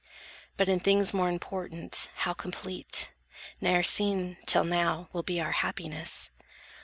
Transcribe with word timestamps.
But 0.57 0.67
in 0.67 0.79
things 0.79 1.13
more 1.13 1.29
important, 1.29 2.09
how 2.15 2.33
complete, 2.33 3.11
Ne'er 3.61 3.83
seen, 3.83 4.37
till 4.47 4.63
now, 4.63 5.07
will 5.13 5.21
be 5.21 5.39
our 5.39 5.51
happiness! 5.51 6.31